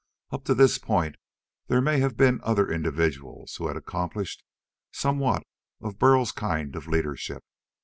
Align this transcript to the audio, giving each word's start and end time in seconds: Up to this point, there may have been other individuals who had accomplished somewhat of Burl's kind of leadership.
Up 0.31 0.45
to 0.45 0.55
this 0.55 0.79
point, 0.79 1.17
there 1.67 1.79
may 1.79 1.99
have 1.99 2.17
been 2.17 2.39
other 2.41 2.71
individuals 2.71 3.57
who 3.57 3.67
had 3.67 3.77
accomplished 3.77 4.41
somewhat 4.91 5.43
of 5.79 5.99
Burl's 5.99 6.31
kind 6.31 6.75
of 6.75 6.87
leadership. 6.87 7.43